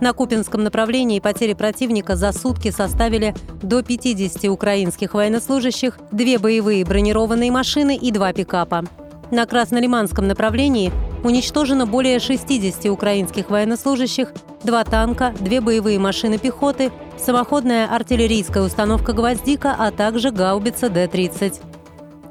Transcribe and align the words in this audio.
На 0.00 0.12
Купинском 0.12 0.62
направлении 0.62 1.18
потери 1.18 1.54
противника 1.54 2.14
за 2.14 2.32
сутки 2.32 2.70
составили 2.70 3.34
до 3.62 3.82
50 3.82 4.44
украинских 4.44 5.14
военнослужащих, 5.14 5.98
две 6.12 6.38
боевые 6.38 6.84
бронированные 6.84 7.50
машины 7.50 7.96
и 7.96 8.12
два 8.12 8.32
пикапа. 8.32 8.84
На 9.32 9.44
Краснолиманском 9.44 10.26
направлении 10.26 10.92
уничтожено 11.24 11.84
более 11.84 12.20
60 12.20 12.86
украинских 12.86 13.50
военнослужащих, 13.50 14.32
два 14.62 14.84
танка, 14.84 15.34
две 15.40 15.60
боевые 15.60 15.98
машины 15.98 16.38
пехоты, 16.38 16.92
самоходная 17.18 17.92
артиллерийская 17.92 18.62
установка 18.62 19.12
«Гвоздика», 19.12 19.74
а 19.76 19.90
также 19.90 20.30
гаубица 20.30 20.88
Д-30. 20.88 21.60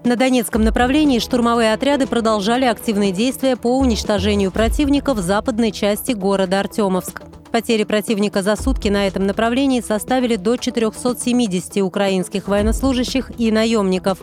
На 0.06 0.16
Донецком 0.16 0.64
направлении 0.64 1.20
штурмовые 1.20 1.74
отряды 1.74 2.08
продолжали 2.08 2.64
активные 2.64 3.12
действия 3.12 3.58
по 3.58 3.78
уничтожению 3.78 4.52
противника 4.52 5.14
в 5.14 5.20
западной 5.20 5.72
части 5.72 6.14
города 6.14 6.62
Артемовск. 6.62 7.24
Потери 7.58 7.86
противника 7.86 8.44
за 8.44 8.56
сутки 8.56 8.88
на 8.88 9.08
этом 9.08 9.26
направлении 9.26 9.82
составили 9.82 10.36
до 10.36 10.58
470 10.58 11.78
украинских 11.78 12.48
военнослужащих 12.48 13.32
и 13.40 13.52
наемников. 13.52 14.20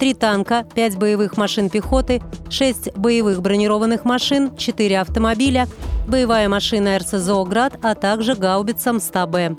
Три 0.00 0.14
танка, 0.14 0.66
пять 0.74 0.96
боевых 0.96 1.36
машин 1.36 1.70
пехоты, 1.70 2.20
шесть 2.50 2.92
боевых 2.96 3.40
бронированных 3.40 4.04
машин, 4.04 4.56
четыре 4.56 4.98
автомобиля, 4.98 5.68
боевая 6.08 6.48
машина 6.48 6.98
РСЗО 6.98 7.44
«Град», 7.44 7.78
а 7.84 7.94
также 7.94 8.34
гаубица 8.34 8.92
МСТА-Б. 8.92 9.54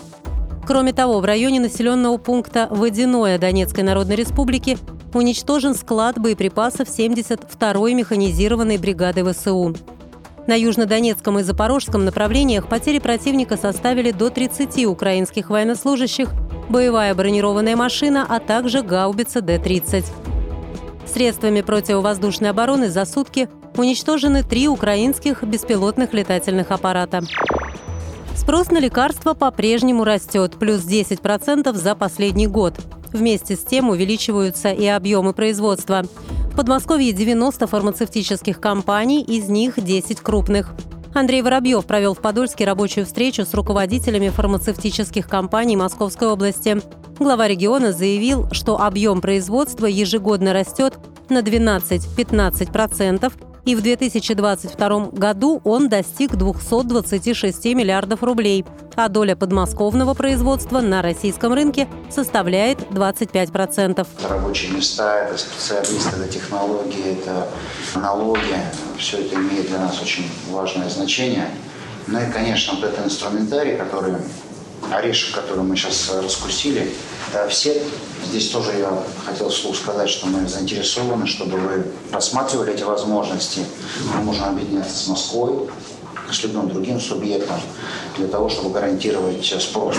Кроме 0.66 0.92
того, 0.92 1.20
в 1.20 1.24
районе 1.24 1.60
населенного 1.60 2.18
пункта 2.18 2.68
Водяное 2.70 3.38
Донецкой 3.38 3.84
Народной 3.84 4.16
Республики 4.16 4.76
уничтожен 5.14 5.74
склад 5.74 6.18
боеприпасов 6.20 6.88
72-й 6.88 7.94
механизированной 7.94 8.76
бригады 8.76 9.24
ВСУ. 9.32 9.74
На 10.46 10.54
южнодонецком 10.54 11.38
и 11.38 11.42
запорожском 11.42 12.04
направлениях 12.04 12.68
потери 12.68 12.98
противника 12.98 13.56
составили 13.56 14.10
до 14.10 14.28
30 14.28 14.84
украинских 14.84 15.48
военнослужащих, 15.48 16.28
боевая 16.68 17.14
бронированная 17.14 17.76
машина, 17.76 18.26
а 18.28 18.40
также 18.40 18.82
гаубица 18.82 19.40
Д-30. 19.40 20.04
Средствами 21.06 21.62
противовоздушной 21.62 22.50
обороны 22.50 22.90
за 22.90 23.06
сутки 23.06 23.48
уничтожены 23.76 24.42
три 24.42 24.68
украинских 24.68 25.42
беспилотных 25.42 26.12
летательных 26.12 26.70
аппарата. 26.70 27.22
Спрос 28.36 28.70
на 28.70 28.78
лекарства 28.78 29.32
по-прежнему 29.32 30.04
растет, 30.04 30.56
плюс 30.58 30.84
10% 30.84 31.72
за 31.72 31.94
последний 31.94 32.46
год. 32.46 32.74
Вместе 33.12 33.56
с 33.56 33.60
тем 33.60 33.88
увеличиваются 33.88 34.70
и 34.70 34.86
объемы 34.86 35.32
производства. 35.32 36.04
В 36.54 36.56
Подмосковье 36.56 37.12
90 37.12 37.66
фармацевтических 37.66 38.60
компаний, 38.60 39.24
из 39.24 39.48
них 39.48 39.74
10 39.76 40.20
крупных. 40.20 40.72
Андрей 41.12 41.42
Воробьев 41.42 41.84
провел 41.84 42.14
в 42.14 42.20
Подольске 42.20 42.64
рабочую 42.64 43.06
встречу 43.06 43.44
с 43.44 43.54
руководителями 43.54 44.28
фармацевтических 44.28 45.26
компаний 45.26 45.76
Московской 45.76 46.28
области. 46.28 46.80
Глава 47.18 47.48
региона 47.48 47.90
заявил, 47.92 48.48
что 48.52 48.80
объем 48.80 49.20
производства 49.20 49.86
ежегодно 49.86 50.52
растет 50.52 50.96
на 51.28 51.40
12-15%, 51.40 53.32
и 53.64 53.74
в 53.74 53.82
2022 53.82 55.08
году 55.12 55.60
он 55.64 55.88
достиг 55.88 56.36
226 56.36 57.64
миллиардов 57.66 58.22
рублей, 58.22 58.64
а 58.96 59.08
доля 59.08 59.36
подмосковного 59.36 60.14
производства 60.14 60.80
на 60.80 61.02
российском 61.02 61.52
рынке 61.52 61.88
составляет 62.10 62.80
25%. 62.90 64.06
Рабочие 64.28 64.72
места, 64.72 65.24
это 65.24 65.38
специалисты, 65.38 66.16
это 66.16 66.28
технологии, 66.28 67.18
это 67.20 67.48
налоги. 67.96 68.40
Все 68.98 69.18
это 69.18 69.36
имеет 69.36 69.68
для 69.68 69.78
нас 69.78 70.00
очень 70.00 70.30
важное 70.50 70.88
значение. 70.88 71.48
Ну 72.06 72.20
и, 72.20 72.30
конечно, 72.30 72.74
вот 72.74 72.84
этот 72.84 73.06
инструментарий, 73.06 73.76
который 73.76 74.14
орешек, 74.92 75.34
который 75.34 75.64
мы 75.64 75.76
сейчас 75.76 76.12
раскусили, 76.22 76.92
все. 77.48 77.82
Здесь 78.26 78.50
тоже 78.50 78.72
я 78.78 79.02
хотел 79.26 79.48
вслух 79.48 79.76
сказать, 79.76 80.08
что 80.08 80.26
мы 80.26 80.46
заинтересованы, 80.46 81.26
чтобы 81.26 81.58
вы 81.58 81.86
рассматривали 82.12 82.72
эти 82.72 82.82
возможности. 82.82 83.60
Мы 84.14 84.22
можем 84.22 84.44
объединяться 84.44 84.96
с 84.96 85.08
Москвой, 85.08 85.68
с 86.30 86.42
любым 86.42 86.68
другим 86.68 87.00
субъектом 87.00 87.60
для 88.16 88.28
того, 88.28 88.48
чтобы 88.48 88.70
гарантировать 88.70 89.44
спрос. 89.44 89.96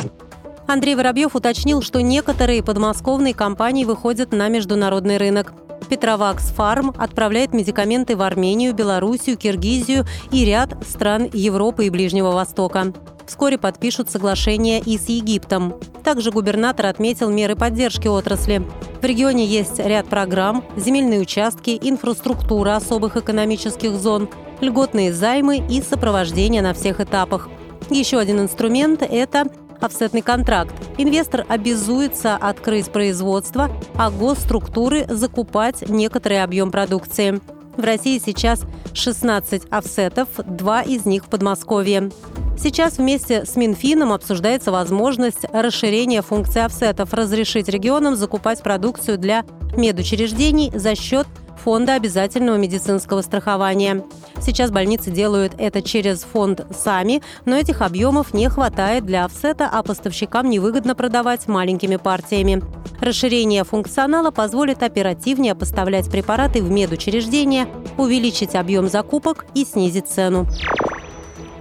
Андрей 0.68 0.96
Воробьев 0.96 1.36
уточнил, 1.36 1.82
что 1.82 2.02
некоторые 2.02 2.64
подмосковные 2.64 3.34
компании 3.36 3.86
выходят 3.86 4.32
на 4.32 4.48
международный 4.48 5.18
рынок. 5.18 5.54
Петровакс 5.90 6.46
Фарм 6.52 6.94
отправляет 6.98 7.54
медикаменты 7.54 8.16
в 8.16 8.22
Армению, 8.24 8.74
Белоруссию, 8.74 9.38
Киргизию 9.38 10.06
и 10.32 10.44
ряд 10.44 10.76
стран 10.88 11.30
Европы 11.32 11.86
и 11.86 11.90
Ближнего 11.92 12.32
Востока. 12.32 12.94
Вскоре 13.28 13.58
подпишут 13.58 14.10
соглашение 14.10 14.80
и 14.80 14.98
с 14.98 15.10
Египтом. 15.10 15.76
Также 16.04 16.32
губернатор 16.32 16.86
отметил 16.86 17.30
меры 17.30 17.56
поддержки 17.56 18.08
отрасли. 18.08 18.64
В 19.02 19.06
регионе 19.06 19.46
есть 19.46 19.80
ряд 19.80 20.08
программ, 20.08 20.64
земельные 20.78 21.20
участки, 21.20 21.78
инфраструктура 21.82 22.76
особых 22.76 23.18
экономических 23.18 23.92
зон, 23.92 24.30
льготные 24.62 25.12
займы 25.12 25.58
и 25.58 25.82
сопровождение 25.82 26.62
на 26.62 26.74
всех 26.74 27.00
этапах. 27.00 27.50
Еще 27.90 28.20
один 28.20 28.40
инструмент– 28.40 29.02
это 29.10 29.48
офсетный 29.82 30.22
контракт. 30.22 30.74
Инвестор 30.98 31.46
обязуется 31.48 32.36
открыть 32.36 32.92
производство, 32.92 33.70
а 33.96 34.10
госструктуры 34.10 35.06
закупать 35.08 35.88
некоторый 35.88 36.44
объем 36.44 36.72
продукции. 36.72 37.42
В 37.78 37.84
России 37.84 38.22
сейчас 38.24 38.62
16 38.94 39.64
офсетов, 39.70 40.30
два 40.46 40.82
из 40.82 41.06
них 41.06 41.26
в 41.26 41.30
Подмосковье. 41.30 42.10
Сейчас 42.58 42.98
вместе 42.98 43.46
с 43.46 43.56
Минфином 43.56 44.14
обсуждается 44.14 44.72
возможность 44.72 45.46
расширения 45.52 46.22
функций 46.22 46.64
офсетов, 46.64 47.14
разрешить 47.14 47.68
регионам 47.68 48.16
закупать 48.16 48.64
продукцию 48.64 49.18
для 49.18 49.44
медучреждений 49.76 50.72
за 50.74 50.96
счет 50.96 51.28
фонда 51.64 51.96
обязательного 51.96 52.58
медицинского 52.58 53.22
страхования. 53.22 54.04
Сейчас 54.40 54.72
больницы 54.72 55.12
делают 55.12 55.54
это 55.58 55.82
через 55.82 56.22
фонд 56.22 56.66
сами, 56.72 57.22
но 57.46 57.56
этих 57.58 57.82
объемов 57.82 58.34
не 58.34 58.50
хватает 58.50 59.06
для 59.06 59.26
офсета, 59.26 59.70
а 59.72 59.84
поставщикам 59.84 60.50
невыгодно 60.50 60.96
продавать 60.96 61.48
маленькими 61.48 61.98
партиями. 61.98 62.64
Расширение 63.02 63.64
функционала 63.64 64.32
позволит 64.32 64.82
оперативнее 64.82 65.56
поставлять 65.56 66.10
препараты 66.10 66.62
в 66.62 66.70
медучреждения, 66.70 67.68
увеличить 67.98 68.56
объем 68.56 68.88
закупок 68.88 69.46
и 69.56 69.66
снизить 69.66 70.08
цену. 70.08 70.48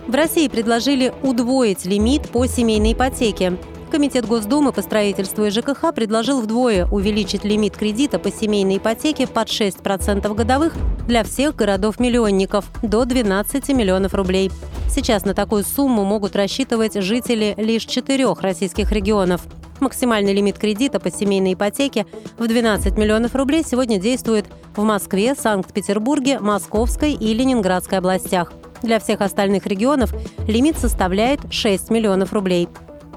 В 0.07 0.15
России 0.15 0.49
предложили 0.49 1.15
удвоить 1.23 1.87
лимит 1.87 2.29
по 2.29 2.47
семейной 2.47 2.93
ипотеке. 2.93 3.57
Комитет 3.91 4.27
Госдумы 4.27 4.71
по 4.73 4.83
строительству 4.83 5.45
и 5.45 5.51
ЖКХ 5.51 5.95
предложил 5.95 6.43
вдвое 6.43 6.87
увеличить 6.87 7.45
лимит 7.45 7.77
кредита 7.77 8.19
по 8.19 8.31
семейной 8.31 8.77
ипотеке 8.77 9.27
под 9.27 9.49
6% 9.49 10.35
годовых 10.35 10.75
для 11.07 11.25
всех 11.25 11.57
городов-миллионников 11.57 12.67
до 12.83 13.07
12 13.07 13.69
миллионов 13.71 14.13
рублей. 14.13 14.51
Сейчас 14.91 15.25
на 15.25 15.33
такую 15.33 15.65
сумму 15.65 16.05
могут 16.05 16.37
рассчитывать 16.37 16.95
жители 17.01 17.55
лишь 17.57 17.87
четырех 17.87 18.43
российских 18.43 18.93
регионов. 18.93 19.41
Максимальный 19.81 20.35
лимит 20.35 20.59
кредита 20.59 21.01
по 21.01 21.11
семейной 21.11 21.55
ипотеке 21.55 22.05
в 22.39 22.47
12 22.47 22.99
миллионов 22.99 23.35
рублей 23.35 23.65
сегодня 23.65 23.99
действует 23.99 24.45
в 24.77 24.83
Москве, 24.83 25.35
Санкт-Петербурге, 25.35 26.41
Московской 26.41 27.12
и 27.12 27.33
Ленинградской 27.33 27.99
областях. 27.99 28.53
Для 28.85 29.01
всех 29.01 29.23
остальных 29.23 29.67
регионов 29.67 30.13
лимит 30.47 30.77
составляет 30.77 31.41
6 31.51 31.91
миллионов 31.91 32.35
рублей. 32.35 32.69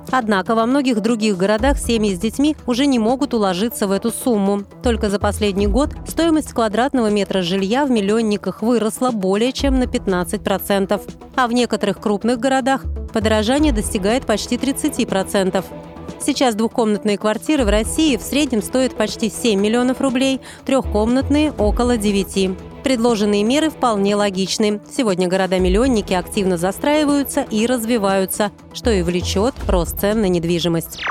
Однако 0.09 0.55
во 0.55 0.65
многих 0.65 1.01
других 1.01 1.35
городах 1.35 1.77
семьи 1.77 2.15
с 2.15 2.19
детьми 2.19 2.55
уже 2.65 2.85
не 2.85 2.99
могут 2.99 3.33
уложиться 3.33 3.85
в 3.85 3.91
эту 3.91 4.09
сумму. 4.09 4.63
Только 4.81 5.09
за 5.09 5.19
последний 5.19 5.67
год 5.67 5.89
стоимость 6.07 6.53
квадратного 6.53 7.09
метра 7.09 7.41
жилья 7.41 7.85
в 7.85 7.91
миллионниках 7.91 8.61
выросла 8.61 9.11
более 9.11 9.51
чем 9.51 9.77
на 9.77 9.83
15%. 9.83 11.01
А 11.35 11.47
в 11.47 11.51
некоторых 11.51 11.99
крупных 11.99 12.39
городах 12.39 12.85
подорожание 13.11 13.73
достигает 13.73 14.25
почти 14.25 14.55
30%. 14.55 15.65
Сейчас 16.21 16.55
двухкомнатные 16.55 17.17
квартиры 17.17 17.65
в 17.65 17.69
России 17.69 18.15
в 18.15 18.21
среднем 18.21 18.61
стоят 18.61 18.95
почти 18.95 19.29
7 19.29 19.59
миллионов 19.59 19.99
рублей, 19.99 20.39
трехкомнатные– 20.65 21.51
около 21.57 21.97
9. 21.97 22.57
Предложенные 22.87 23.43
меры 23.43 23.69
вполне 23.69 24.15
логичны. 24.15 24.79
Сегодня 24.89 25.27
города-миллионники 25.27 26.13
активно 26.13 26.55
застраиваются 26.55 27.41
и 27.41 27.65
развиваются, 27.65 28.53
что 28.73 28.91
и 28.91 29.01
влечет 29.01 29.53
рост 29.67 29.99
цен 29.99 30.21
на 30.21 30.29
недвижимость. 30.29 31.03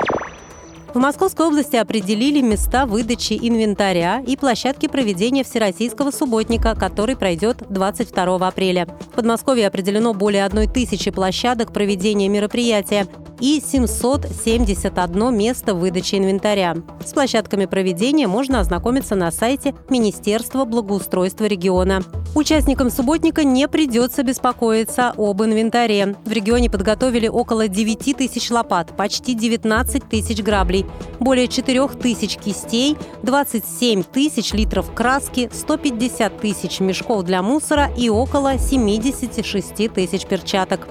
В 0.95 0.97
Московской 0.97 1.45
области 1.45 1.75
определили 1.75 2.41
места 2.41 2.87
выдачи 2.87 3.37
инвентаря 3.39 4.23
и 4.25 4.35
площадки 4.35 4.87
проведения 4.87 5.43
Всероссийского 5.43 6.09
субботника, 6.09 6.73
который 6.73 7.15
пройдет 7.15 7.57
22 7.69 8.47
апреля. 8.47 8.87
В 9.11 9.15
Подмосковье 9.15 9.67
определено 9.67 10.15
более 10.15 10.45
одной 10.45 10.65
тысячи 10.65 11.11
площадок 11.11 11.71
проведения 11.73 12.27
мероприятия 12.27 13.05
и 13.39 13.61
771 13.65 15.37
место 15.37 15.73
выдачи 15.73 16.15
инвентаря. 16.15 16.75
С 17.05 17.13
площадками 17.13 17.65
проведения 17.65 18.27
можно 18.27 18.59
ознакомиться 18.59 19.15
на 19.15 19.31
сайте 19.31 19.75
Министерства 19.89 20.65
благоустройства 20.65 21.45
региона. 21.45 22.03
Участникам 22.35 22.91
субботника 22.91 23.43
не 23.43 23.67
придется 23.67 24.23
беспокоиться 24.23 25.13
об 25.17 25.41
инвентаре. 25.41 26.15
В 26.25 26.31
регионе 26.31 26.69
подготовили 26.69 27.27
около 27.27 27.67
9 27.67 28.15
тысяч 28.15 28.51
лопат, 28.51 28.95
почти 28.95 29.33
19 29.33 30.07
тысяч 30.07 30.43
граблей, 30.43 30.85
более 31.19 31.47
4 31.47 31.87
тысяч 31.87 32.37
кистей, 32.37 32.95
27 33.23 34.03
тысяч 34.03 34.53
литров 34.53 34.93
краски, 34.93 35.49
150 35.51 36.39
тысяч 36.39 36.79
мешков 36.79 37.23
для 37.23 37.41
мусора 37.41 37.89
и 37.97 38.09
около 38.09 38.57
76 38.57 39.93
тысяч 39.93 40.25
перчаток. 40.25 40.87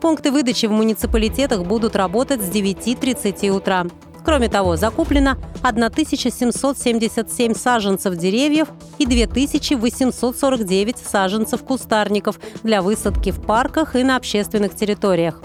Пункты 0.00 0.30
выдачи 0.30 0.66
в 0.66 0.72
муниципалитетах 0.72 1.64
будут 1.64 1.96
работать 1.96 2.40
с 2.40 2.48
9.30 2.48 3.50
утра. 3.50 3.86
Кроме 4.24 4.48
того, 4.48 4.76
закуплено 4.76 5.36
1777 5.62 7.54
саженцев 7.54 8.16
деревьев 8.16 8.68
и 8.98 9.06
2849 9.06 10.98
саженцев 10.98 11.62
кустарников 11.64 12.38
для 12.62 12.82
высадки 12.82 13.30
в 13.30 13.40
парках 13.40 13.96
и 13.96 14.04
на 14.04 14.16
общественных 14.16 14.74
территориях. 14.74 15.40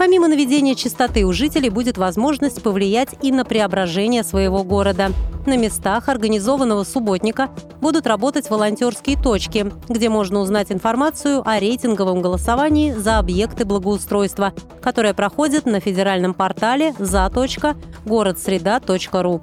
Помимо 0.00 0.26
наведения 0.28 0.74
чистоты 0.74 1.24
у 1.26 1.32
жителей 1.34 1.68
будет 1.68 1.98
возможность 1.98 2.62
повлиять 2.62 3.10
и 3.20 3.30
на 3.30 3.44
преображение 3.44 4.24
своего 4.24 4.64
города. 4.64 5.12
На 5.44 5.58
местах 5.58 6.08
организованного 6.08 6.84
субботника 6.84 7.50
будут 7.82 8.06
работать 8.06 8.48
волонтерские 8.48 9.18
точки, 9.18 9.70
где 9.90 10.08
можно 10.08 10.40
узнать 10.40 10.72
информацию 10.72 11.46
о 11.46 11.60
рейтинговом 11.60 12.22
голосовании 12.22 12.94
за 12.94 13.18
объекты 13.18 13.66
благоустройства, 13.66 14.54
которое 14.80 15.12
проходит 15.12 15.66
на 15.66 15.80
федеральном 15.80 16.32
портале 16.32 16.94
за.городсреда.ру. 16.98 19.42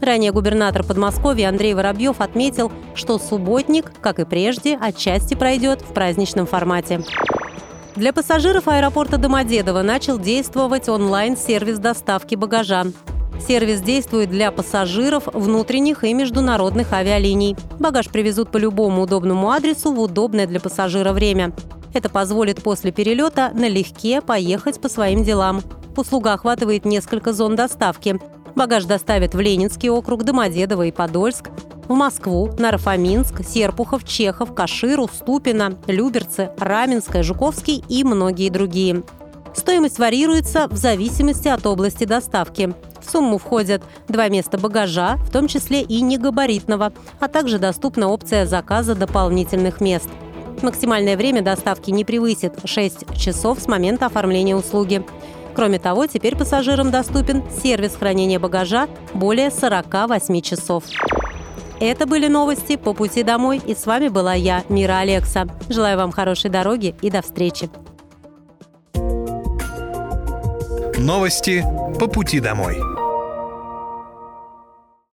Ранее 0.00 0.32
губернатор 0.32 0.82
Подмосковья 0.82 1.50
Андрей 1.50 1.74
Воробьев 1.74 2.22
отметил, 2.22 2.72
что 2.94 3.18
субботник, 3.18 3.92
как 4.00 4.18
и 4.18 4.24
прежде, 4.24 4.78
отчасти 4.80 5.34
пройдет 5.34 5.82
в 5.82 5.92
праздничном 5.92 6.46
формате. 6.46 7.02
Для 7.96 8.12
пассажиров 8.12 8.68
аэропорта 8.68 9.18
Домодедово 9.18 9.82
начал 9.82 10.18
действовать 10.18 10.88
онлайн-сервис 10.88 11.78
доставки 11.78 12.36
багажа. 12.36 12.84
Сервис 13.46 13.80
действует 13.80 14.30
для 14.30 14.52
пассажиров 14.52 15.26
внутренних 15.26 16.04
и 16.04 16.14
международных 16.14 16.92
авиалиний. 16.92 17.56
Багаж 17.78 18.08
привезут 18.08 18.52
по 18.52 18.58
любому 18.58 19.02
удобному 19.02 19.50
адресу 19.50 19.92
в 19.92 20.00
удобное 20.00 20.46
для 20.46 20.60
пассажира 20.60 21.12
время. 21.12 21.52
Это 21.92 22.08
позволит 22.08 22.62
после 22.62 22.92
перелета 22.92 23.50
налегке 23.54 24.20
поехать 24.20 24.80
по 24.80 24.88
своим 24.88 25.24
делам. 25.24 25.62
Услуга 25.96 26.34
охватывает 26.34 26.84
несколько 26.84 27.32
зон 27.32 27.56
доставки. 27.56 28.20
Багаж 28.54 28.84
доставят 28.84 29.34
в 29.34 29.40
Ленинский 29.40 29.88
округ, 29.88 30.24
Домодедово 30.24 30.86
и 30.86 30.90
Подольск, 30.90 31.50
в 31.88 31.92
Москву, 31.92 32.50
Нарфоминск, 32.58 33.44
Серпухов, 33.44 34.04
Чехов, 34.04 34.54
Каширу, 34.54 35.08
Ступино, 35.12 35.76
Люберцы, 35.86 36.50
Раменское, 36.58 37.22
Жуковский 37.22 37.82
и 37.88 38.04
многие 38.04 38.48
другие. 38.48 39.02
Стоимость 39.54 39.98
варьируется 39.98 40.68
в 40.68 40.76
зависимости 40.76 41.48
от 41.48 41.66
области 41.66 42.04
доставки. 42.04 42.72
В 43.00 43.10
сумму 43.10 43.38
входят 43.38 43.82
два 44.08 44.28
места 44.28 44.58
багажа, 44.58 45.16
в 45.16 45.30
том 45.32 45.48
числе 45.48 45.82
и 45.82 46.00
негабаритного, 46.00 46.92
а 47.18 47.28
также 47.28 47.58
доступна 47.58 48.08
опция 48.08 48.46
заказа 48.46 48.94
дополнительных 48.94 49.80
мест. 49.80 50.08
Максимальное 50.62 51.16
время 51.16 51.42
доставки 51.42 51.90
не 51.90 52.04
превысит 52.04 52.54
6 52.64 53.16
часов 53.18 53.58
с 53.58 53.66
момента 53.66 54.06
оформления 54.06 54.54
услуги. 54.54 55.04
Кроме 55.54 55.78
того, 55.78 56.06
теперь 56.06 56.36
пассажирам 56.36 56.90
доступен 56.90 57.42
сервис 57.62 57.96
хранения 57.96 58.38
багажа 58.38 58.88
более 59.14 59.50
48 59.50 60.40
часов. 60.40 60.84
Это 61.80 62.06
были 62.06 62.28
новости 62.28 62.76
по 62.76 62.92
пути 62.92 63.22
домой, 63.22 63.60
и 63.64 63.74
с 63.74 63.86
вами 63.86 64.08
была 64.08 64.34
я, 64.34 64.64
Мира 64.68 64.98
Алекса. 64.98 65.46
Желаю 65.68 65.96
вам 65.96 66.12
хорошей 66.12 66.50
дороги 66.50 66.94
и 67.00 67.10
до 67.10 67.22
встречи. 67.22 67.70
Новости 70.98 71.64
по 71.98 72.06
пути 72.06 72.40
домой. 72.40 72.89